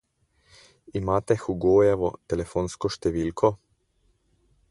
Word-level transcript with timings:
Imate 0.99 1.37
Hugojevo 1.43 2.09
telefonsko 2.33 2.93
številko? 2.97 3.55